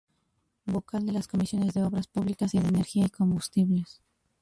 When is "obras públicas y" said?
1.83-2.59